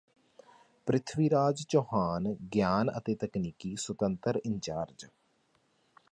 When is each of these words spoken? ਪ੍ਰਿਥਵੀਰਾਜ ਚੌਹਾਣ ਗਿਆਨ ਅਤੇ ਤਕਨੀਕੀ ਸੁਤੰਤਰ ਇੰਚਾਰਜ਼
ਪ੍ਰਿਥਵੀਰਾਜ 0.87 1.61
ਚੌਹਾਣ 1.69 2.33
ਗਿਆਨ 2.55 2.91
ਅਤੇ 2.97 3.15
ਤਕਨੀਕੀ 3.15 3.75
ਸੁਤੰਤਰ 3.75 4.39
ਇੰਚਾਰਜ਼ 4.45 5.05